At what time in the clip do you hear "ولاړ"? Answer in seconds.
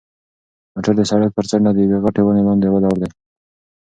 2.71-2.95